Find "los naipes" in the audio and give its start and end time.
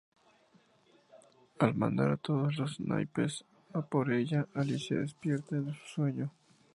2.57-3.45